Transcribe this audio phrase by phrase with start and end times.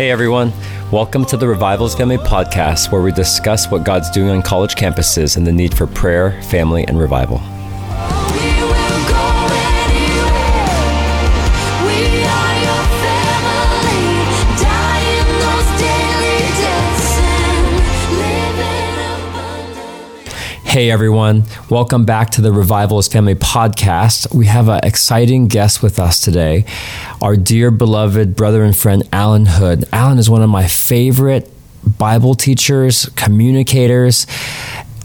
[0.00, 0.50] Hey everyone,
[0.90, 5.36] welcome to the Revivalist Family Podcast, where we discuss what God's doing on college campuses
[5.36, 7.36] and the need for prayer, family, and revival.
[20.70, 24.32] Hey everyone, welcome back to the Revivalist Family Podcast.
[24.32, 26.64] We have an exciting guest with us today,
[27.20, 29.84] our dear beloved brother and friend Alan Hood.
[29.92, 31.50] Alan is one of my favorite
[31.98, 34.28] Bible teachers, communicators,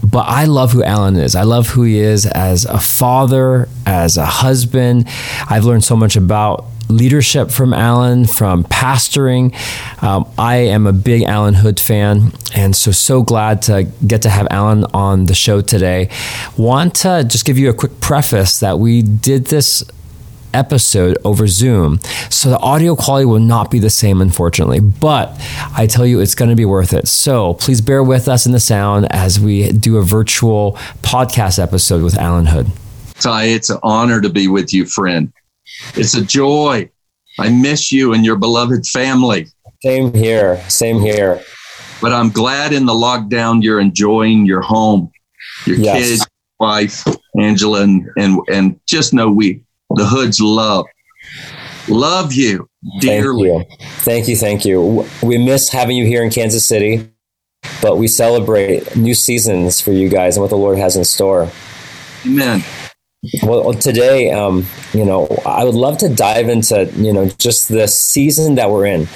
[0.04, 1.34] but I love who Alan is.
[1.34, 5.08] I love who he is as a father, as a husband.
[5.50, 9.54] I've learned so much about leadership from Alan, from pastoring.
[10.02, 14.30] Um, I am a big Alan Hood fan, and so so glad to get to
[14.30, 16.08] have Alan on the show today.
[16.56, 19.84] Want to just give you a quick preface that we did this
[20.54, 22.00] episode over Zoom.
[22.30, 25.30] So the audio quality will not be the same, unfortunately, but
[25.76, 27.08] I tell you, it's going to be worth it.
[27.08, 32.02] So please bear with us in the sound as we do a virtual podcast episode
[32.02, 32.68] with Alan Hood.
[33.20, 35.32] Ty, it's an honor to be with you, friend.
[35.94, 36.90] It's a joy.
[37.38, 39.46] I miss you and your beloved family.
[39.82, 40.62] Same here.
[40.68, 41.42] Same here.
[42.00, 45.10] But I'm glad in the lockdown you're enjoying your home,
[45.66, 46.08] your yes.
[46.08, 46.26] kids,
[46.58, 47.04] wife,
[47.38, 50.86] Angela, and, and and just know we the hoods love
[51.88, 52.68] love you
[53.00, 53.50] dearly.
[53.50, 53.86] Thank you.
[53.86, 54.36] Thank you.
[54.36, 55.06] Thank you.
[55.22, 57.08] We miss having you here in Kansas City,
[57.80, 61.50] but we celebrate new seasons for you guys and what the Lord has in store.
[62.24, 62.62] Amen.
[63.42, 67.88] Well, today, um, you know, I would love to dive into, you know, just the
[67.88, 69.08] season that we're in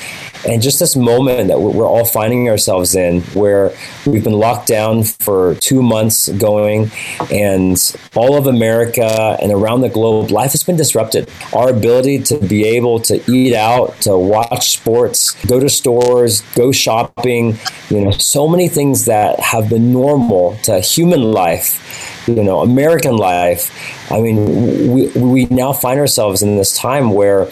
[0.47, 3.73] and just this moment that we're all finding ourselves in where
[4.07, 6.91] we've been locked down for two months going
[7.33, 11.31] and all of America and around the globe, life has been disrupted.
[11.53, 16.73] Our ability to be able to eat out, to watch sports, go to stores, go
[16.73, 21.81] shopping, you know, so many things that have been normal to human life
[22.27, 24.00] you know American life.
[24.11, 27.49] I mean, we we now find ourselves in this time where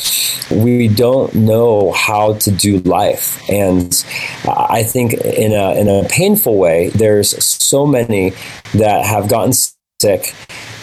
[0.50, 4.04] we don't know how to do life, and
[4.46, 8.32] I think in a in a painful way, there's so many
[8.74, 10.34] that have gotten sick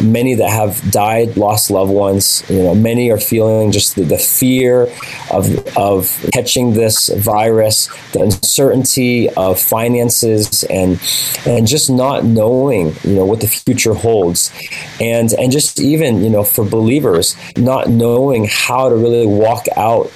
[0.01, 4.17] many that have died lost loved ones you know many are feeling just the, the,
[4.17, 4.89] fear
[5.31, 5.45] of
[5.77, 10.99] of catching this virus the uncertainty of finances and
[11.45, 14.51] and just not knowing you know what the future holds.
[14.99, 20.11] And and just even you know for believers not knowing how to really walk out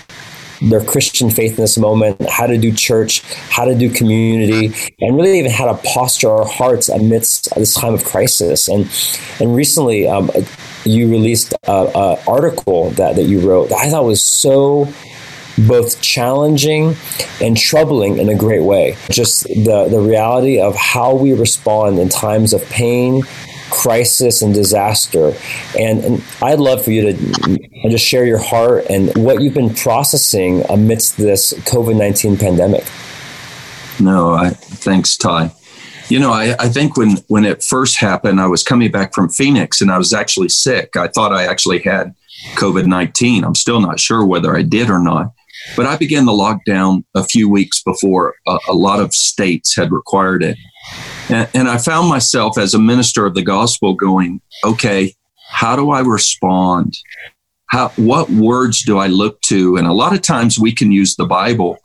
[0.61, 5.15] their Christian faith in this moment, how to do church, how to do community, and
[5.15, 8.67] really even how to posture our hearts amidst this time of crisis.
[8.67, 8.89] And
[9.39, 10.29] and recently, um,
[10.85, 14.91] you released an article that that you wrote that I thought was so
[15.67, 16.95] both challenging
[17.41, 18.95] and troubling in a great way.
[19.09, 23.23] Just the, the reality of how we respond in times of pain,
[23.69, 25.33] crisis and disaster.
[25.77, 29.73] And, and I'd love for you to just share your heart and what you've been
[29.73, 32.85] processing amidst this COVID 19 pandemic.
[33.99, 35.51] No, I, thanks, Ty.
[36.07, 39.29] You know, I, I think when, when it first happened, I was coming back from
[39.29, 40.95] Phoenix and I was actually sick.
[40.95, 42.15] I thought I actually had
[42.55, 43.43] COVID 19.
[43.43, 45.33] I'm still not sure whether I did or not.
[45.75, 49.91] But I began the lockdown a few weeks before a, a lot of states had
[49.91, 50.57] required it.
[51.29, 55.13] And, and I found myself as a minister of the gospel going, okay,
[55.49, 56.97] how do I respond?
[57.67, 59.75] How, what words do I look to?
[59.77, 61.77] And a lot of times we can use the Bible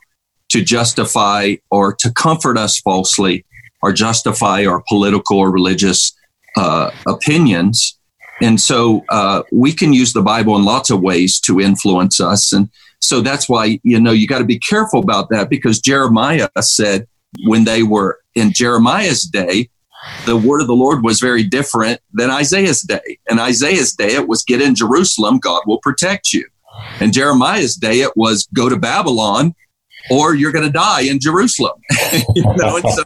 [0.49, 3.45] to justify or to comfort us falsely
[3.81, 6.15] or justify our political or religious
[6.57, 7.97] uh, opinions.
[8.41, 12.51] And so uh, we can use the Bible in lots of ways to influence us.
[12.51, 12.69] And
[13.05, 17.07] so that's why, you know, you got to be careful about that because Jeremiah said
[17.45, 19.69] when they were in Jeremiah's day,
[20.25, 23.19] the word of the Lord was very different than Isaiah's day.
[23.29, 26.47] In Isaiah's day, it was get in Jerusalem, God will protect you.
[26.99, 29.55] In Jeremiah's day, it was go to Babylon
[30.11, 31.79] or you're going to die in Jerusalem.
[32.35, 33.03] you know, so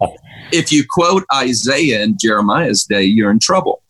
[0.51, 3.83] if you quote Isaiah in Jeremiah's day, you're in trouble.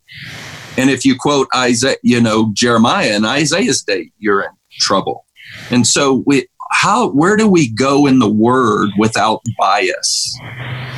[0.77, 5.25] And if you quote Isaiah, you know, Jeremiah in Isaiah's day, you're in trouble.
[5.71, 10.39] And so we, how where do we go in the word without bias?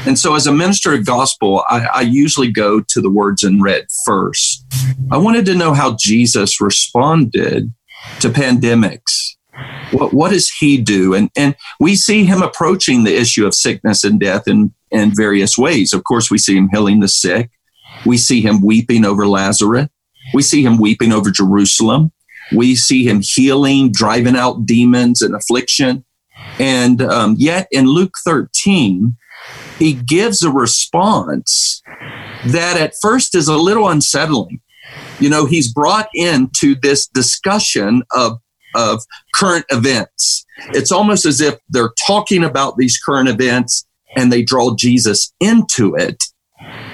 [0.05, 3.61] And so as a minister of gospel I, I, usually go to the words in
[3.61, 4.65] red first.
[5.11, 7.71] I wanted to know how jesus responded
[8.19, 9.35] to pandemics.
[9.91, 11.13] What, what does he do?
[11.13, 15.57] And and we see him approaching the issue of sickness and death in in various
[15.57, 15.93] ways.
[15.93, 17.49] Of course we see him healing the sick.
[18.05, 19.87] We see him weeping over lazarus.
[20.33, 22.11] We see him weeping over jerusalem
[22.51, 26.03] we see him healing, driving out demons and affliction.
[26.59, 29.15] And um, yet in Luke 13,
[29.79, 31.81] he gives a response
[32.47, 34.61] that at first is a little unsettling.
[35.19, 38.39] You know, he's brought into this discussion of,
[38.75, 39.03] of
[39.35, 40.45] current events.
[40.69, 45.95] It's almost as if they're talking about these current events and they draw Jesus into
[45.95, 46.23] it.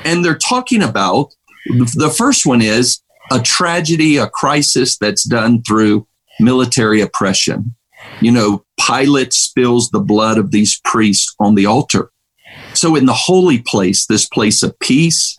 [0.05, 1.33] And they're talking about
[1.65, 3.01] the first one is
[3.31, 6.07] a tragedy, a crisis that's done through
[6.39, 7.75] military oppression.
[8.21, 12.11] You know, Pilate spills the blood of these priests on the altar.
[12.73, 15.35] So, in the holy place, this place of peace,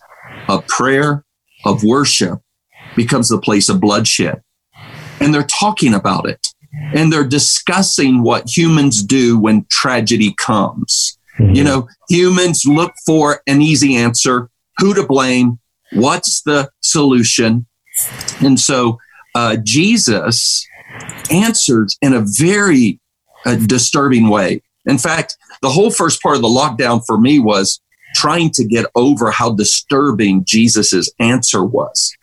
[0.47, 1.23] of prayer,
[1.65, 2.39] of worship
[2.95, 4.41] becomes the place of bloodshed.
[5.19, 6.47] And they're talking about it
[6.93, 11.17] and they're discussing what humans do when tragedy comes.
[11.39, 11.55] Mm-hmm.
[11.55, 15.59] You know, humans look for an easy answer who to blame,
[15.93, 17.65] what's the solution.
[18.41, 18.99] And so
[19.35, 20.65] uh, Jesus
[21.31, 22.99] answered in a very
[23.45, 24.61] uh, disturbing way.
[24.85, 27.79] In fact, the whole first part of the lockdown for me was
[28.15, 32.15] trying to get over how disturbing Jesus's answer was.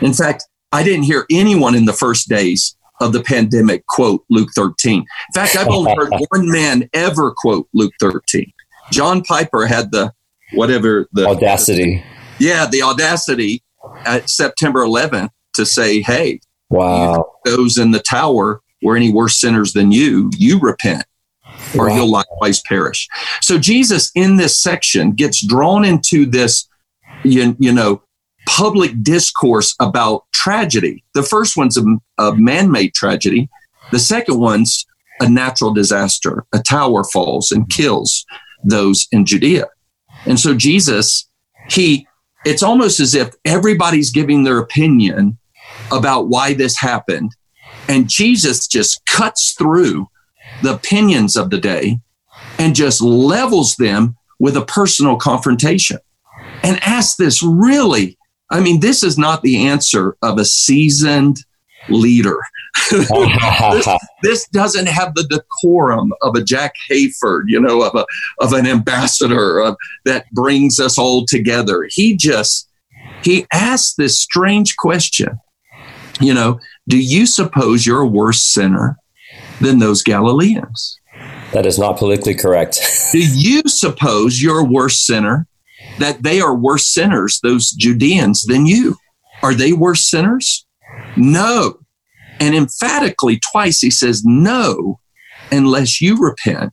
[0.00, 4.50] In fact, I didn't hear anyone in the first days of the pandemic quote Luke
[4.54, 4.98] 13.
[4.98, 8.52] In fact, I've only heard one man ever quote Luke 13.
[8.92, 10.12] John Piper had the
[10.52, 12.04] whatever the audacity.
[12.38, 13.62] Yeah, the audacity
[14.04, 19.72] at September 11th to say, "Hey, wow, those in the tower were any worse sinners
[19.72, 20.30] than you.
[20.36, 21.04] You repent."
[21.78, 21.96] or wow.
[21.96, 23.08] you'll likewise perish.
[23.42, 26.68] So Jesus in this section gets drawn into this,
[27.22, 28.02] you, you know,
[28.46, 31.04] public discourse about tragedy.
[31.14, 31.84] The first one's a,
[32.18, 33.48] a man made tragedy,
[33.92, 34.86] the second one's
[35.20, 36.44] a natural disaster.
[36.52, 38.24] A tower falls and kills
[38.64, 39.66] those in Judea.
[40.26, 41.28] And so Jesus,
[41.68, 42.06] he,
[42.44, 45.38] it's almost as if everybody's giving their opinion
[45.92, 47.34] about why this happened.
[47.88, 50.08] And Jesus just cuts through
[50.62, 52.00] the opinions of the day
[52.58, 55.98] and just levels them with a personal confrontation
[56.62, 58.16] and asks this really
[58.50, 61.38] I mean, this is not the answer of a seasoned
[61.88, 62.40] leader.
[62.90, 63.88] This,
[64.22, 68.06] this, doesn't have the decorum of a Jack Hayford, you know, of a
[68.40, 71.88] of an ambassador of, that brings us all together.
[71.90, 72.68] He just
[73.22, 75.40] he asked this strange question.
[76.20, 78.98] You know, do you suppose you're a worse sinner
[79.60, 80.98] than those Galileans?
[81.52, 82.78] That is not politically correct.
[83.12, 85.46] do you suppose you're a worse sinner
[85.98, 88.96] that they are worse sinners, those Judeans, than you.
[89.42, 90.66] Are they worse sinners?
[91.16, 91.78] No.
[92.40, 94.98] And emphatically, twice he says, No,
[95.52, 96.72] unless you repent,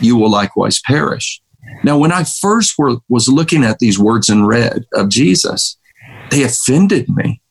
[0.00, 1.40] you will likewise perish.
[1.84, 5.76] Now, when I first were, was looking at these words in red of Jesus,
[6.30, 7.42] they offended me.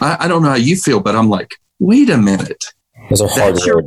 [0.00, 2.64] I, I don't know how you feel, but I'm like, wait a minute.
[3.10, 3.82] Are hard that's, your,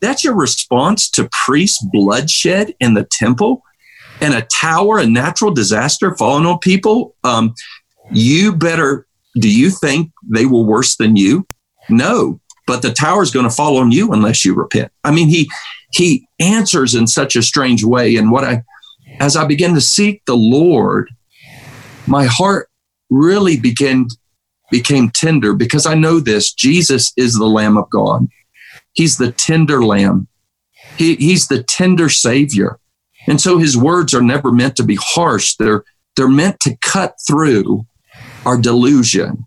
[0.00, 3.62] that's your response to priest bloodshed in the temple?
[4.20, 7.54] and a tower, a natural disaster falling on people, um,
[8.12, 9.06] you better,
[9.36, 11.46] do you think they were worse than you?
[11.88, 14.92] No, but the tower is going to fall on you unless you repent.
[15.02, 15.50] I mean, he,
[15.90, 18.14] he answers in such a strange way.
[18.14, 18.62] And what I,
[19.18, 21.10] as I began to seek the Lord,
[22.06, 22.68] my heart
[23.10, 24.06] really began,
[24.70, 28.28] became tender because I know this Jesus is the Lamb of God.
[28.92, 30.28] He's the tender Lamb.
[30.96, 32.78] He, he's the tender Savior.
[33.26, 35.56] And so his words are never meant to be harsh.
[35.56, 35.82] They're,
[36.14, 37.84] they're meant to cut through
[38.46, 39.44] our delusion.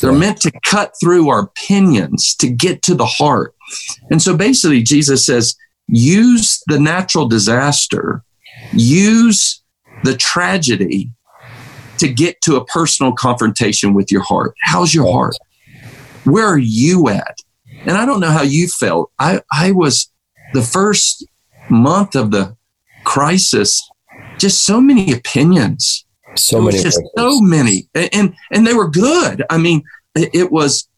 [0.00, 3.54] They're meant to cut through our opinions to get to the heart.
[4.10, 5.56] And so basically, Jesus says,
[5.88, 8.22] use the natural disaster,
[8.72, 9.62] use
[10.04, 11.10] the tragedy
[11.98, 14.54] to get to a personal confrontation with your heart.
[14.62, 15.36] How's your heart?
[16.24, 17.36] Where are you at?
[17.86, 19.10] And I don't know how you felt.
[19.18, 20.10] I, I was
[20.52, 21.26] the first
[21.70, 22.56] month of the
[23.04, 23.88] crisis,
[24.38, 26.05] just so many opinions.
[26.36, 29.44] So many, just so many, and and they were good.
[29.50, 29.82] I mean,
[30.14, 30.88] it was,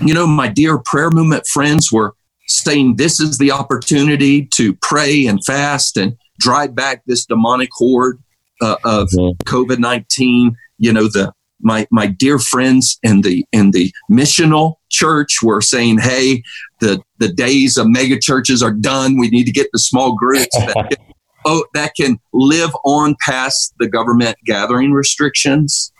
[0.00, 2.14] you know, my dear prayer movement friends were
[2.46, 8.18] saying this is the opportunity to pray and fast and drive back this demonic horde
[8.60, 9.32] uh, of mm-hmm.
[9.48, 10.56] COVID nineteen.
[10.78, 11.32] You know, the
[11.62, 16.42] my my dear friends in the in the missional church were saying, "Hey,
[16.80, 19.18] the the days of mega churches are done.
[19.18, 20.56] We need to get the small groups
[21.44, 25.92] oh that can live on past the government gathering restrictions."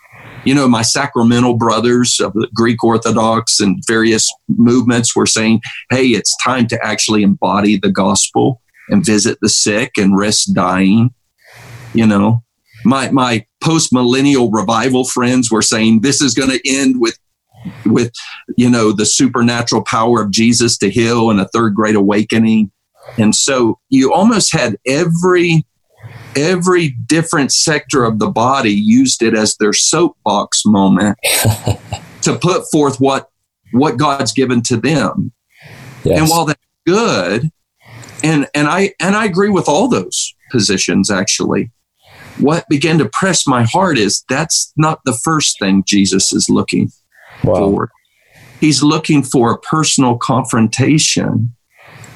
[0.44, 6.08] You know, my sacramental brothers of the Greek Orthodox and various movements were saying, "Hey,
[6.08, 11.10] it's time to actually embody the gospel and visit the sick and risk dying."
[11.94, 12.42] You know,
[12.84, 17.18] my my post millennial revival friends were saying this is going to end with
[17.84, 18.12] with
[18.56, 22.70] you know the supernatural power of Jesus to heal and a third great awakening.
[23.18, 25.66] And so you almost had every
[26.36, 31.18] every different sector of the body used it as their soapbox moment
[32.22, 33.28] to put forth what
[33.72, 35.32] what God's given to them.
[36.04, 36.20] Yes.
[36.20, 37.50] And while that's good,
[38.22, 41.70] and and I and I agree with all those positions actually.
[42.38, 46.90] What began to press my heart is that's not the first thing Jesus is looking
[47.44, 47.54] wow.
[47.54, 47.90] for.
[48.60, 51.54] He's looking for a personal confrontation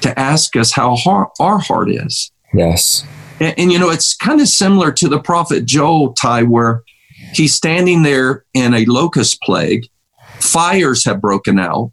[0.05, 2.31] to ask us how hard our heart is.
[2.53, 3.03] Yes.
[3.39, 6.83] And, and, you know, it's kind of similar to the prophet Joel, Ty, where
[7.33, 9.87] he's standing there in a locust plague.
[10.39, 11.91] Fires have broken out.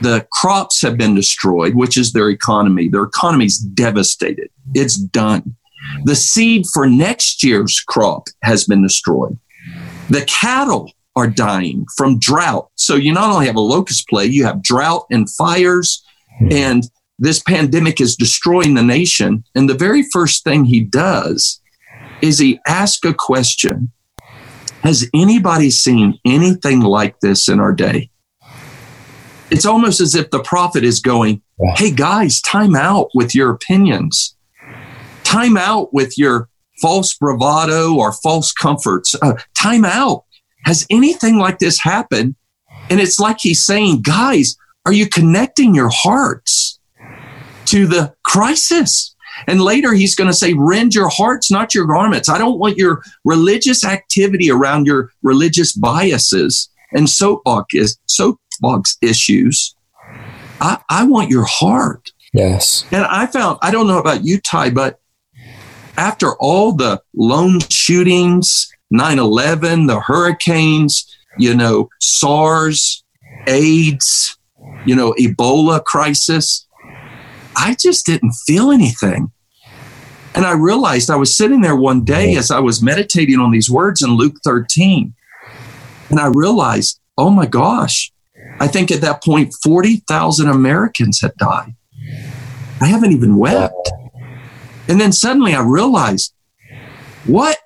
[0.00, 2.88] The crops have been destroyed, which is their economy.
[2.88, 4.48] Their economy's devastated.
[4.74, 5.54] It's done.
[6.04, 9.38] The seed for next year's crop has been destroyed.
[10.08, 12.70] The cattle are dying from drought.
[12.76, 16.02] So you not only have a locust plague, you have drought and fires,
[16.38, 16.52] hmm.
[16.52, 16.84] and
[17.20, 19.44] this pandemic is destroying the nation.
[19.54, 21.60] And the very first thing he does
[22.22, 23.92] is he asks a question
[24.82, 28.10] Has anybody seen anything like this in our day?
[29.50, 31.42] It's almost as if the prophet is going,
[31.76, 34.34] Hey guys, time out with your opinions.
[35.22, 36.48] Time out with your
[36.80, 39.14] false bravado or false comforts.
[39.20, 40.24] Uh, time out.
[40.64, 42.34] Has anything like this happened?
[42.88, 46.49] And it's like he's saying, guys, are you connecting your hearts?
[47.70, 49.14] To the crisis.
[49.46, 52.28] And later he's going to say, rend your hearts, not your garments.
[52.28, 59.74] I don't want your religious activity around your religious biases and soapbox, soapbox issues.
[60.60, 62.12] I, I want your heart.
[62.32, 62.84] Yes.
[62.90, 65.00] And I found, I don't know about you, Ty, but
[65.96, 71.06] after all the lone shootings, 9 11, the hurricanes,
[71.38, 73.04] you know, SARS,
[73.46, 74.36] AIDS,
[74.84, 76.66] you know, Ebola crisis,
[77.56, 79.32] I just didn't feel anything.
[80.34, 83.70] And I realized I was sitting there one day as I was meditating on these
[83.70, 85.14] words in Luke 13.
[86.08, 88.12] And I realized, oh my gosh,
[88.60, 91.74] I think at that point, 40,000 Americans had died.
[92.80, 93.90] I haven't even wept.
[94.88, 96.32] And then suddenly I realized,
[97.26, 97.58] what?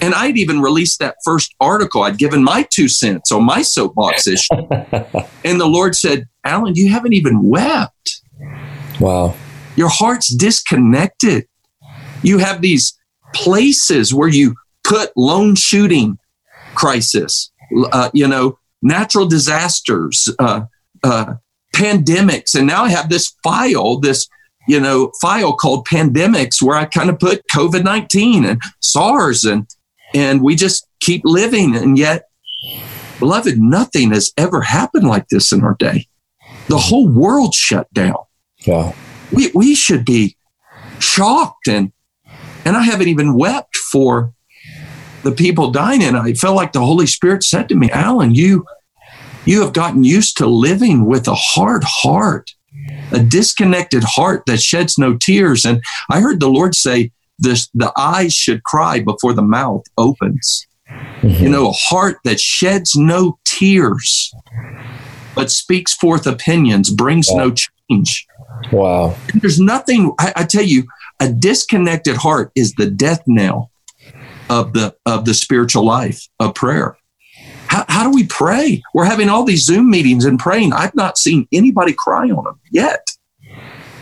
[0.00, 2.02] And I'd even released that first article.
[2.02, 4.54] I'd given my two cents on my soapbox issue.
[5.44, 8.22] and the Lord said, Alan, you haven't even wept.
[9.00, 9.34] Wow.
[9.76, 11.46] Your heart's disconnected.
[12.22, 12.98] You have these
[13.34, 16.18] places where you put lone shooting
[16.74, 17.50] crisis,
[17.92, 20.62] uh, you know, natural disasters, uh,
[21.02, 21.34] uh,
[21.74, 22.54] pandemics.
[22.54, 24.28] And now I have this file, this,
[24.68, 29.68] you know, file called pandemics where I kind of put COVID 19 and SARS and,
[30.14, 31.76] and we just keep living.
[31.76, 32.28] And yet,
[33.18, 36.06] beloved, nothing has ever happened like this in our day.
[36.68, 38.25] The whole world shut down.
[38.66, 38.92] Yeah.
[39.32, 40.36] We, we should be
[40.98, 41.92] shocked and
[42.64, 44.32] and I haven't even wept for
[45.22, 48.64] the people dying and I felt like the Holy Spirit said to me, Alan, you
[49.44, 52.50] you have gotten used to living with a hard heart,
[53.12, 55.64] a disconnected heart that sheds no tears.
[55.64, 55.80] And
[56.10, 60.66] I heard the Lord say, this, the eyes should cry before the mouth opens.
[61.20, 61.44] Mm-hmm.
[61.44, 64.32] You know, a heart that sheds no tears,
[65.34, 67.38] but speaks forth opinions, brings yeah.
[67.38, 68.26] no change.
[68.72, 69.16] Wow.
[69.34, 70.86] There's nothing, I, I tell you,
[71.20, 73.70] a disconnected heart is the death knell
[74.48, 76.96] of the of the spiritual life of prayer.
[77.68, 78.82] How, how do we pray?
[78.94, 80.72] We're having all these Zoom meetings and praying.
[80.72, 83.06] I've not seen anybody cry on them yet.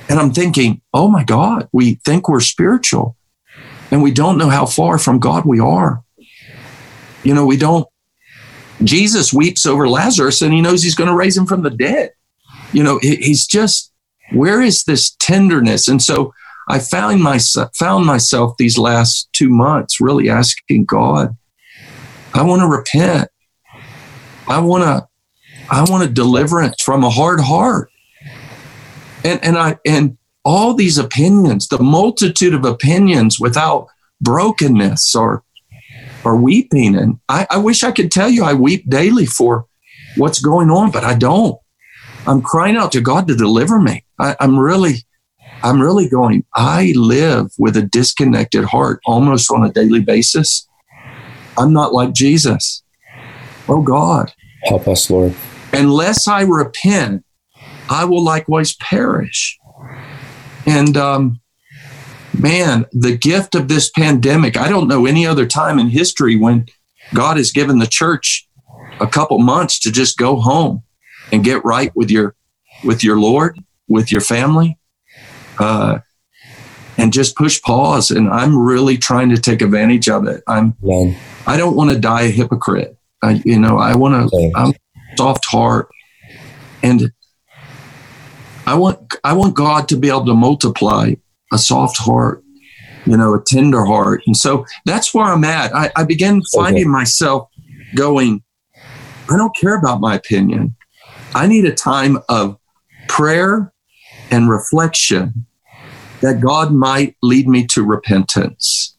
[0.09, 3.17] And I'm thinking, oh my God, we think we're spiritual
[3.91, 6.03] and we don't know how far from God we are.
[7.23, 7.89] You know, we don't.
[8.83, 12.13] Jesus weeps over Lazarus and he knows he's going to raise him from the dead.
[12.73, 13.93] You know, he's just
[14.33, 15.89] where is this tenderness?
[15.89, 16.33] And so
[16.69, 21.37] I found myself found myself these last two months really asking God,
[22.33, 23.29] I want to repent.
[24.49, 25.07] I want to
[25.71, 27.91] I want a deliverance from a hard heart.
[29.25, 33.89] And and I and all these opinions, the multitude of opinions without
[34.21, 35.43] brokenness or
[36.25, 36.97] or weeping.
[36.97, 39.67] And I, I wish I could tell you I weep daily for
[40.17, 41.59] what's going on, but I don't.
[42.27, 44.04] I'm crying out to God to deliver me.
[44.19, 45.05] I, I'm really,
[45.63, 50.69] I'm really going, I live with a disconnected heart almost on a daily basis.
[51.59, 52.83] I'm not like Jesus.
[53.69, 54.33] Oh God.
[54.65, 55.35] Help us, Lord.
[55.73, 57.25] Unless I repent,
[57.89, 59.59] I will likewise perish.
[60.67, 61.41] And um,
[62.39, 66.67] man, the gift of this pandemic, I don't know any other time in history when
[67.13, 68.49] God has given the church
[69.01, 70.83] a couple months to just go home
[71.33, 72.35] and get right with your
[72.85, 74.79] with your Lord, with your family.
[75.59, 75.99] uh,
[76.97, 78.11] and just push pause.
[78.11, 80.43] And I'm really trying to take advantage of it.
[80.47, 81.17] I'm, Man.
[81.47, 82.97] I don't want to die a hypocrite.
[83.23, 84.75] I, you know, I want to, I'm
[85.17, 85.89] soft heart
[86.83, 87.11] and
[88.67, 91.15] I want, I want God to be able to multiply
[91.53, 92.45] a soft heart,
[93.07, 94.23] you know, a tender heart.
[94.27, 95.75] And so that's where I'm at.
[95.75, 96.89] I, I began finding okay.
[96.91, 97.49] myself
[97.95, 98.43] going,
[99.31, 100.77] I don't care about my opinion.
[101.35, 102.59] I need a time of
[103.09, 103.73] prayer
[104.31, 105.47] and reflection
[106.21, 108.97] that God might lead me to repentance.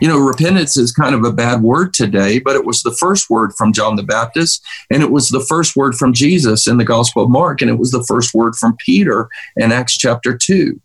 [0.00, 3.30] You know, repentance is kind of a bad word today, but it was the first
[3.30, 6.84] word from John the Baptist, and it was the first word from Jesus in the
[6.84, 10.80] Gospel of Mark, and it was the first word from Peter in Acts chapter two.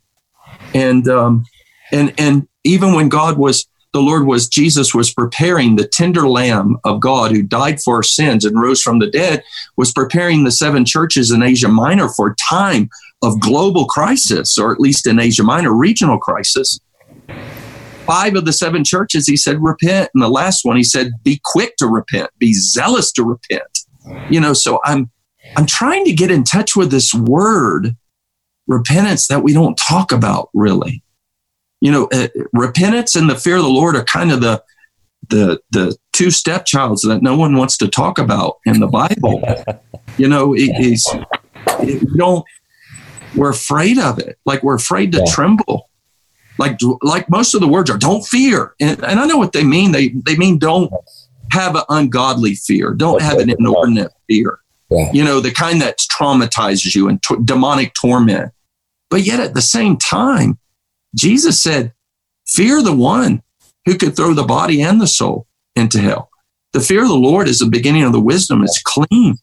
[0.76, 1.46] And um,
[1.92, 6.78] and and even when God was the Lord was Jesus was preparing the tender lamb
[6.84, 9.44] of God who died for our sins and rose from the dead,
[9.78, 12.90] was preparing the seven churches in Asia Minor for time
[13.22, 16.80] of global crisis, or at least in Asia Minor, regional crisis.
[18.06, 20.10] Five of the seven churches, he said, repent.
[20.14, 23.80] And the last one, he said, be quick to repent, be zealous to repent.
[24.30, 25.12] You know, so I'm
[25.56, 27.96] I'm trying to get in touch with this word,
[28.68, 31.04] repentance, that we don't talk about really
[31.82, 34.64] you know, uh, repentance and the fear of the Lord are kind of the
[35.30, 39.42] the the two stepchilds that no one wants to talk about in the Bible.
[40.18, 41.08] you know, it, it's
[41.80, 42.44] it, we don't
[43.36, 44.38] we're afraid of it.
[44.46, 45.34] Like we're afraid to yeah.
[45.34, 45.90] tremble.
[46.58, 48.76] Like like most of the words are don't fear.
[48.80, 49.92] And, and I know what they mean.
[49.92, 50.92] They they mean don't
[51.52, 52.94] have an ungodly fear.
[52.94, 54.60] Don't have an inordinate fear.
[54.90, 55.12] Yeah.
[55.14, 58.52] You know, the kind that traumatizes you and t- demonic torment.
[59.10, 60.58] But yet at the same time,
[61.16, 61.94] Jesus said,
[62.48, 63.44] Fear the one
[63.86, 66.30] who could throw the body and the soul into hell.
[66.74, 68.64] The fear of the Lord is the beginning of the wisdom.
[68.64, 69.36] It's clean,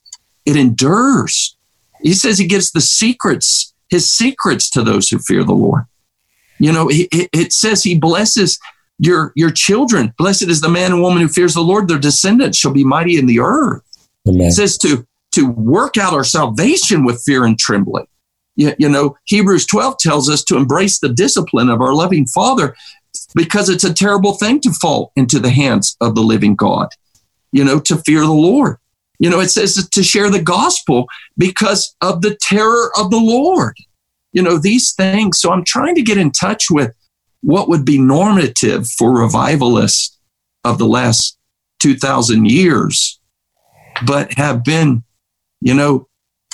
[0.45, 1.57] it endures.
[2.03, 5.85] He says he gives the secrets, his secrets to those who fear the Lord.
[6.59, 8.59] You know, it, it says he blesses
[8.99, 10.15] your, your children.
[10.17, 11.89] Blessed is the man and woman who fears the Lord.
[11.89, 13.83] Their descendants shall be mighty in the earth.
[14.27, 14.49] Amen.
[14.49, 18.07] It says to, to work out our salvation with fear and trembling.
[18.57, 22.75] You, you know, Hebrews 12 tells us to embrace the discipline of our loving Father
[23.35, 26.89] because it's a terrible thing to fall into the hands of the living God,
[27.53, 28.79] you know, to fear the Lord.
[29.19, 33.77] You know, it says to share the gospel because of the terror of the Lord.
[34.33, 35.41] You know, these things.
[35.41, 36.95] So I'm trying to get in touch with
[37.41, 40.19] what would be normative for revivalists
[40.65, 41.39] of the last
[41.81, 43.21] 2,000 years,
[44.05, 45.05] but have been,
[45.61, 46.09] you know,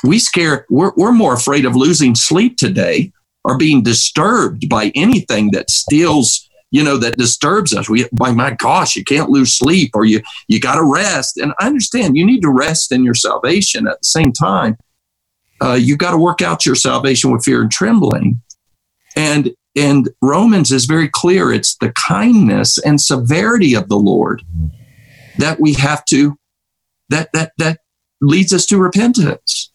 [0.05, 3.12] we scare we're, we're more afraid of losing sleep today
[3.44, 7.88] or being disturbed by anything that steals you know that disturbs us.
[7.88, 11.37] We by my gosh you can't lose sleep or you you got to rest.
[11.37, 14.76] And i understand you need to rest in your salvation at the same time.
[15.62, 18.40] Uh, you got to work out your salvation with fear and trembling.
[19.14, 21.52] And and romans is very clear.
[21.52, 24.42] It's the kindness and severity of the lord
[25.38, 26.37] that we have to
[27.11, 27.80] that that that
[28.22, 29.70] leads us to repentance.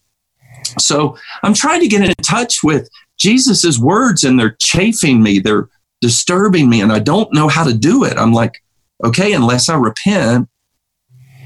[0.78, 5.38] So I'm trying to get in touch with Jesus's words and they're chafing me.
[5.38, 5.68] They're
[6.00, 8.16] disturbing me and I don't know how to do it.
[8.16, 8.62] I'm like,
[9.04, 10.48] okay, unless I repent,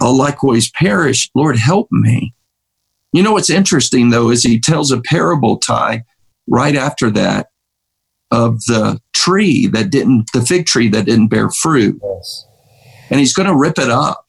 [0.00, 1.30] I'll likewise perish.
[1.34, 2.34] Lord, help me.
[3.12, 6.04] You know what's interesting though is he tells a parable, Ty
[6.48, 7.48] right after that
[8.30, 12.00] of the tree that didn't, the fig tree that didn't bear fruit.
[12.02, 12.46] Yes.
[13.10, 14.24] And he's going to rip it up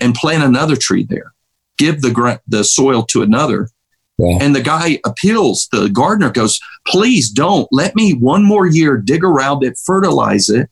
[0.00, 1.32] and plant another tree there,
[1.78, 3.70] give the, the soil to another.
[4.18, 4.38] Yeah.
[4.40, 5.68] And the guy appeals.
[5.70, 10.68] The gardener goes, please don't let me one more year dig around it, fertilize it.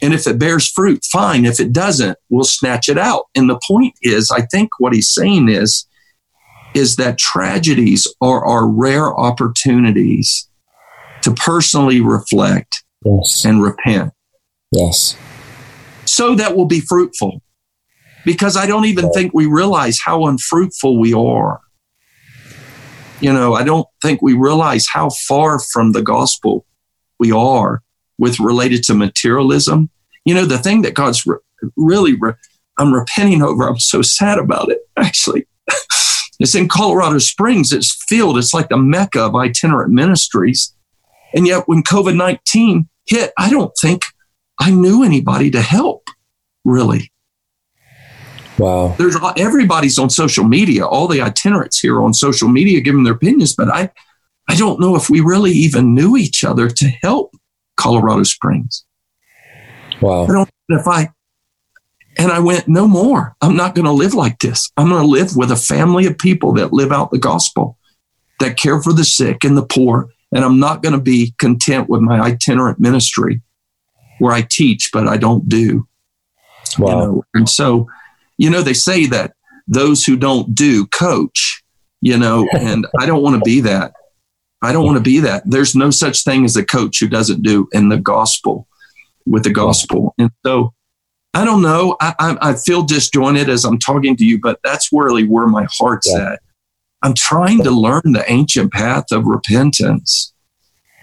[0.00, 1.44] And if it bears fruit, fine.
[1.44, 3.24] If it doesn't, we'll snatch it out.
[3.34, 5.86] And the point is, I think what he's saying is,
[6.74, 10.48] is that tragedies are our rare opportunities
[11.22, 13.44] to personally reflect yes.
[13.44, 14.12] and repent.
[14.70, 15.16] Yes.
[16.04, 17.42] So that we'll be fruitful.
[18.24, 21.60] Because I don't even think we realize how unfruitful we are
[23.20, 26.64] you know, I don't think we realize how far from the gospel
[27.18, 27.82] we are
[28.18, 29.90] with related to materialism.
[30.24, 31.38] You know, the thing that God's re-
[31.76, 32.34] really, re-
[32.78, 35.46] I'm repenting over, I'm so sad about it, actually.
[36.38, 40.74] it's in Colorado Springs, it's filled, it's like the mecca of itinerant ministries.
[41.34, 44.02] And yet, when COVID 19 hit, I don't think
[44.60, 46.08] I knew anybody to help,
[46.64, 47.12] really.
[48.58, 48.94] Wow.
[48.98, 50.84] There's everybody's on social media.
[50.86, 53.90] All the itinerants here on social media giving their opinions, but I,
[54.48, 57.34] I don't know if we really even knew each other to help
[57.76, 58.84] Colorado Springs.
[60.00, 60.24] Wow.
[60.24, 61.10] I don't if I
[62.18, 63.36] and I went, no more.
[63.40, 64.72] I'm not going to live like this.
[64.76, 67.78] I'm going to live with a family of people that live out the gospel,
[68.40, 71.88] that care for the sick and the poor And I'm not going to be content
[71.88, 73.40] with my itinerant ministry
[74.18, 75.86] where I teach, but I don't do.
[76.76, 76.88] Wow.
[76.88, 77.24] You know?
[77.34, 77.88] And so,
[78.38, 79.34] you know, they say that
[79.66, 81.62] those who don't do coach,
[82.00, 83.92] you know, and I don't want to be that.
[84.62, 85.42] I don't want to be that.
[85.46, 88.66] There's no such thing as a coach who doesn't do in the gospel
[89.24, 90.14] with the gospel.
[90.18, 90.72] And so
[91.34, 91.96] I don't know.
[92.00, 95.66] I, I, I feel disjointed as I'm talking to you, but that's really where my
[95.78, 96.32] heart's yeah.
[96.32, 96.40] at.
[97.02, 100.32] I'm trying to learn the ancient path of repentance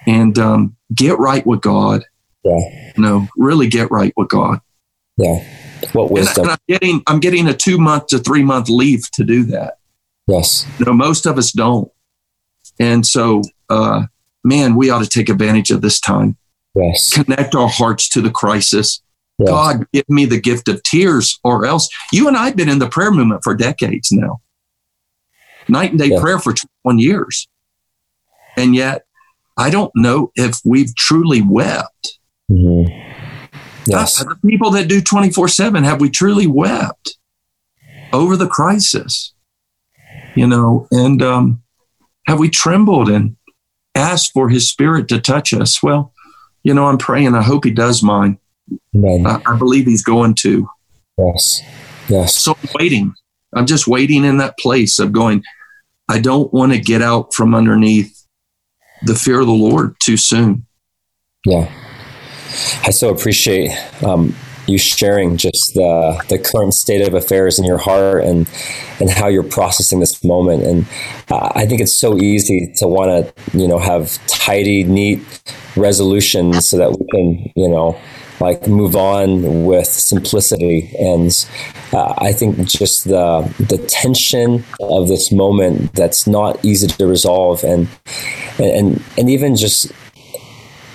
[0.06, 2.04] and um, get right with God.
[2.44, 2.92] Yeah.
[2.98, 4.60] You know, really get right with God.
[5.18, 5.44] Yeah.
[5.96, 6.44] What wisdom?
[6.44, 9.44] And, and I'm getting I'm getting a two month to three month leave to do
[9.46, 9.78] that.
[10.28, 10.68] Yes.
[10.80, 11.92] You know, most of us don't.
[12.80, 14.04] And so, uh,
[14.44, 16.38] man, we ought to take advantage of this time.
[16.76, 17.14] Yes.
[17.14, 19.02] Connect our hearts to the crisis.
[19.38, 19.50] Yes.
[19.50, 22.80] God, give me the gift of tears, or else you and I have been in
[22.80, 24.42] the prayer movement for decades now.
[25.68, 26.22] Night and day yes.
[26.22, 27.48] prayer for 21 years.
[28.56, 29.06] And yet,
[29.58, 32.20] I don't know if we've truly wept.
[32.50, 33.05] Mm-hmm.
[33.88, 34.22] Yes.
[34.22, 37.18] Uh, the people that do 24 7, have we truly wept
[38.14, 39.34] over the crisis?
[40.36, 41.64] You know, and um,
[42.28, 43.38] have we trembled and
[43.94, 45.82] asked for his spirit to touch us?
[45.82, 46.14] Well,
[46.64, 47.36] you know, I'm praying.
[47.36, 48.40] I hope he does mine.
[48.96, 50.68] I, I, believe he's going to.
[51.18, 51.62] Yes.
[52.10, 52.36] Yes.
[52.40, 53.14] So I'm waiting.
[53.56, 55.44] I'm just waiting in that place of going,
[56.10, 58.26] I don't want to get out from underneath
[59.04, 60.66] the fear of the Lord too soon.
[61.46, 61.72] Yeah.
[62.84, 63.72] I so appreciate
[64.04, 64.36] um,
[64.68, 68.48] you sharing just the the current state of affairs in your heart and
[69.00, 70.64] and how you're processing this moment.
[70.64, 70.86] And
[71.30, 75.22] uh, I think it's so easy to want to you know have tidy, neat
[75.76, 78.00] resolutions so that we can you know
[78.40, 81.48] like move on with simplicity and
[81.94, 87.64] uh, i think just the the tension of this moment that's not easy to resolve
[87.64, 87.88] and
[88.60, 89.92] and and even just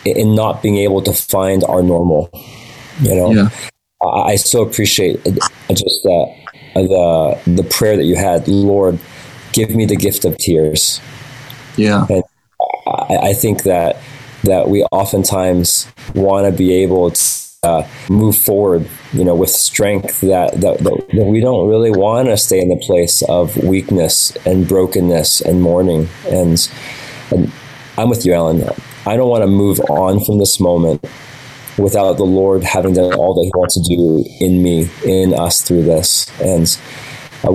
[0.04, 2.30] in not being able to find our normal.
[3.00, 3.48] You know, yeah.
[4.02, 6.34] I, I so appreciate just the
[6.74, 8.98] the the prayer that you had, Lord,
[9.52, 11.00] give me the gift of tears.
[11.76, 12.22] Yeah, and
[12.86, 13.96] I, I think that
[14.44, 20.22] that we oftentimes want to be able to uh, move forward, you know, with strength
[20.22, 24.34] that, that, that, that we don't really want to stay in the place of weakness
[24.46, 26.08] and brokenness and mourning.
[26.26, 26.70] And,
[27.30, 27.52] and
[27.98, 28.66] I'm with you, Alan.
[29.10, 31.04] I don't want to move on from this moment
[31.76, 35.62] without the Lord having done all that He wants to do in me, in us
[35.62, 36.30] through this.
[36.40, 36.78] And
[37.42, 37.50] uh,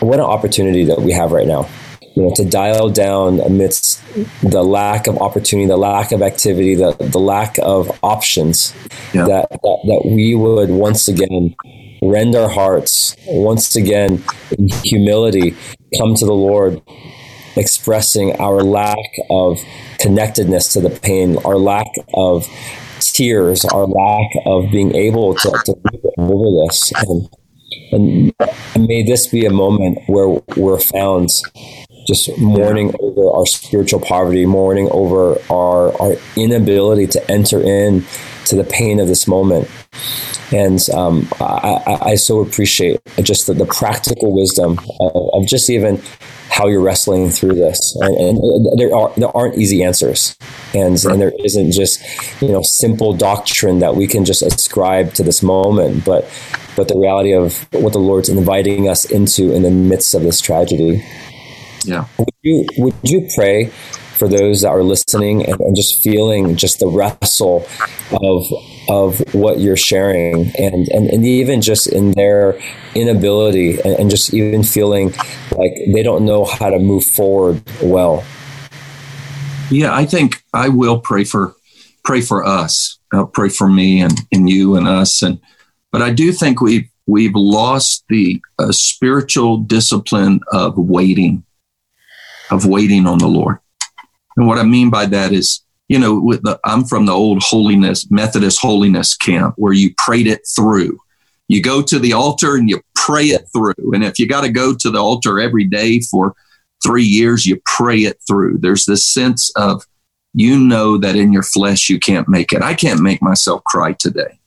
[0.00, 1.68] what an opportunity that we have right now.
[2.16, 4.02] You know, to dial down amidst
[4.42, 8.74] the lack of opportunity, the lack of activity, the, the lack of options,
[9.14, 9.24] yeah.
[9.26, 11.54] that, that, that we would once again
[12.02, 14.24] rend our hearts, once again,
[14.58, 15.54] in humility,
[15.96, 16.82] come to the Lord
[17.56, 19.58] expressing our lack of
[19.98, 22.46] connectedness to the pain, our lack of
[23.00, 25.74] tears, our lack of being able to, to
[26.18, 26.92] over this.
[27.02, 27.28] And,
[27.92, 31.30] and may this be a moment where we're found
[32.06, 38.04] just mourning over our spiritual poverty, mourning over our, our inability to enter in
[38.44, 39.68] to the pain of this moment.
[40.52, 46.00] And um, I, I, so appreciate just the, the practical wisdom of, of just even
[46.56, 47.94] how you're wrestling through this.
[48.00, 50.34] And, and, there are there aren't easy answers,
[50.74, 52.02] and and there isn't just
[52.40, 56.24] you know simple doctrine that we can just ascribe to this moment, but
[56.76, 60.40] but the reality of what the Lord's inviting us into in the midst of this
[60.40, 61.04] tragedy.
[61.84, 62.06] Yeah.
[62.18, 63.66] Would you would you pray
[64.16, 67.66] for those that are listening and, and just feeling just the wrestle
[68.22, 68.46] of
[68.88, 72.60] of what you're sharing and, and, and even just in their
[72.94, 75.12] inability and, and just even feeling
[75.52, 78.24] like they don't know how to move forward well.
[79.70, 81.54] Yeah, I think I will pray for
[82.04, 82.98] pray for us.
[83.12, 85.22] I'll pray for me and, and you and us.
[85.22, 85.40] And
[85.90, 91.44] but I do think we've we've lost the uh, spiritual discipline of waiting,
[92.50, 93.58] of waiting on the Lord.
[94.36, 97.42] And what I mean by that is you know, with the, I'm from the old
[97.42, 100.98] holiness, Methodist holiness camp where you prayed it through.
[101.48, 103.92] You go to the altar and you pray it through.
[103.94, 106.34] And if you got to go to the altar every day for
[106.84, 108.58] three years, you pray it through.
[108.58, 109.84] There's this sense of,
[110.34, 112.62] you know, that in your flesh you can't make it.
[112.62, 114.40] I can't make myself cry today.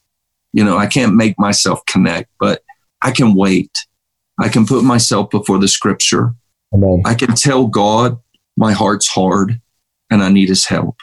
[0.51, 2.63] You know, I can't make myself connect, but
[3.01, 3.85] I can wait.
[4.39, 6.33] I can put myself before the scripture.
[6.73, 7.01] Amen.
[7.05, 8.19] I can tell God
[8.57, 9.61] my heart's hard
[10.11, 10.97] and I need his help.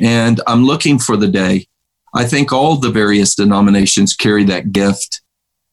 [0.00, 1.66] And I'm looking for the day.
[2.14, 5.20] I think all the various denominations carry that gift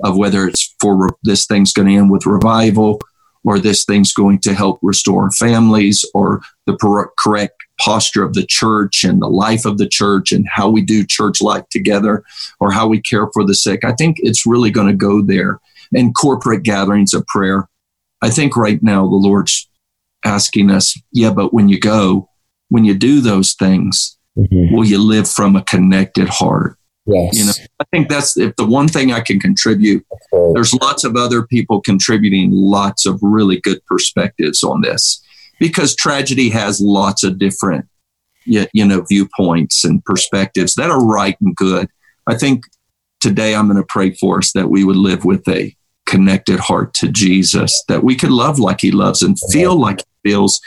[0.04, 3.02] of whether it's for this thing's going to end with revival
[3.44, 6.78] or this thing's going to help restore families or the
[7.18, 11.06] correct posture of the church and the life of the church and how we do
[11.06, 12.24] church life together
[12.60, 13.84] or how we care for the sick.
[13.84, 15.60] I think it's really going to go there.
[15.94, 17.68] And corporate gatherings of prayer.
[18.22, 19.68] I think right now the Lord's
[20.24, 22.30] asking us, yeah, but when you go,
[22.70, 24.76] when you do those things, mm-hmm.
[24.76, 26.78] will you live from a connected heart?
[27.06, 27.38] Yes.
[27.38, 30.06] You know, I think that's if the one thing I can contribute.
[30.54, 35.24] There's lots of other people contributing lots of really good perspectives on this
[35.60, 37.88] because tragedy has lots of different
[38.46, 41.90] you know viewpoints and perspectives that are right and good.
[42.28, 42.64] I think
[43.20, 46.94] today I'm going to pray for us that we would live with a connected heart
[46.96, 50.60] to Jesus, that we could love like he loves and feel like he feels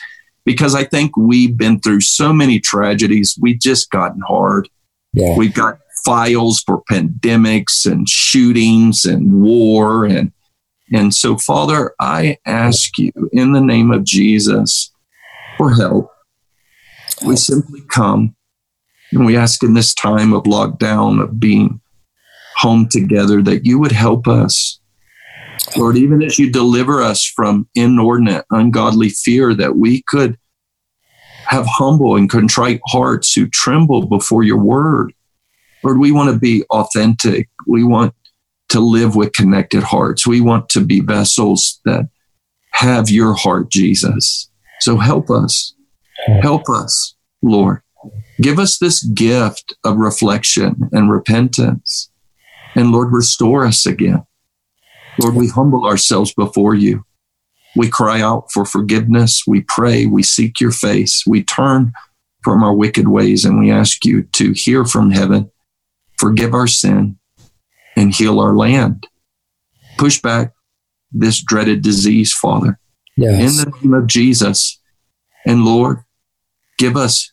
[0.44, 3.38] because I think we've been through so many tragedies.
[3.40, 4.68] We've just gotten hard.
[5.12, 5.36] Yeah.
[5.36, 10.32] We've got files for pandemics and shootings and war and
[10.92, 14.90] and so father i ask you in the name of jesus
[15.56, 16.10] for help
[17.24, 18.34] we simply come
[19.12, 21.80] and we ask in this time of lockdown of being
[22.56, 24.80] home together that you would help us
[25.76, 30.38] lord even as you deliver us from inordinate ungodly fear that we could
[31.46, 35.12] have humble and contrite hearts who tremble before your word
[35.82, 37.48] Lord, we want to be authentic.
[37.66, 38.14] We want
[38.68, 40.26] to live with connected hearts.
[40.26, 42.08] We want to be vessels that
[42.72, 44.50] have your heart, Jesus.
[44.80, 45.74] So help us.
[46.40, 47.82] Help us, Lord.
[48.40, 52.10] Give us this gift of reflection and repentance.
[52.74, 54.24] And Lord, restore us again.
[55.18, 57.04] Lord, we humble ourselves before you.
[57.74, 59.44] We cry out for forgiveness.
[59.46, 60.06] We pray.
[60.06, 61.24] We seek your face.
[61.26, 61.92] We turn
[62.42, 65.50] from our wicked ways and we ask you to hear from heaven
[66.22, 67.18] forgive our sin,
[67.96, 69.08] and heal our land.
[69.98, 70.52] Push back
[71.10, 72.78] this dreaded disease, Father.
[73.16, 73.40] Yes.
[73.40, 74.80] In the name of Jesus.
[75.44, 76.04] And Lord,
[76.78, 77.32] give us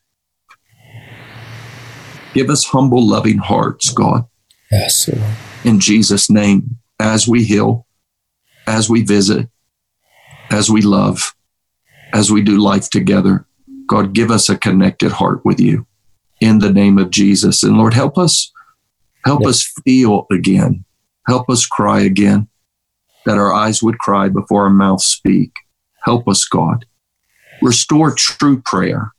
[2.33, 4.25] give us humble, loving hearts, God.
[4.71, 5.35] Yes, Lord.
[5.63, 7.85] In Jesus' name, as we heal,
[8.67, 9.47] as we visit,
[10.51, 11.33] as we love,
[12.13, 13.45] as we do life together,
[13.87, 15.87] God, give us a connected heart with you
[16.39, 17.63] in the name of Jesus.
[17.63, 18.51] And Lord, help us
[19.25, 20.85] Help us feel again.
[21.27, 22.47] Help us cry again,
[23.25, 25.51] that our eyes would cry before our mouths speak.
[26.03, 26.85] Help us, God.
[27.61, 29.11] Restore true prayer.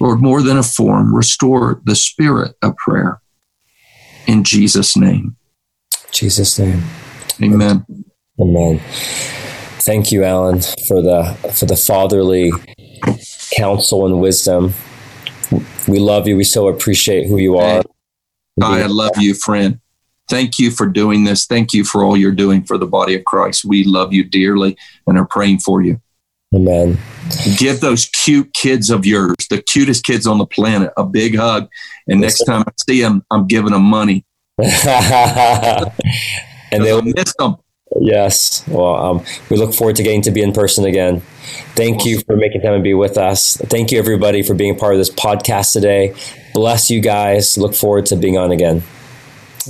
[0.00, 3.20] Lord, more than a form, restore the spirit of prayer.
[4.26, 5.36] In Jesus' name.
[6.16, 6.82] Jesus' name.
[7.42, 7.84] Amen.
[8.40, 8.80] Amen.
[9.80, 11.24] Thank you, Alan, for the
[11.54, 12.50] for the fatherly
[13.56, 14.72] counsel and wisdom.
[15.86, 16.36] We love you.
[16.36, 17.82] We so appreciate who you are.
[18.60, 19.78] I love you, friend.
[20.28, 21.46] Thank you for doing this.
[21.46, 23.64] Thank you for all you're doing for the body of Christ.
[23.64, 24.76] We love you dearly
[25.06, 26.00] and are praying for you.
[26.54, 26.98] Amen.
[27.58, 31.68] Give those cute kids of yours, the cutest kids on the planet, a big hug.
[32.08, 34.24] And next time I see them, I'm giving them money.
[36.72, 37.56] and they'll miss them.
[38.00, 38.66] Yes.
[38.68, 41.20] Well, um, we look forward to getting to be in person again.
[41.74, 43.56] Thank you for making time to be with us.
[43.56, 46.14] Thank you, everybody, for being part of this podcast today.
[46.54, 47.56] Bless you guys.
[47.56, 48.82] Look forward to being on again.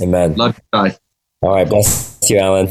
[0.01, 0.35] Amen.
[0.35, 0.99] Love you, guys.
[1.41, 1.67] All right.
[1.67, 2.69] Bless you, Alan.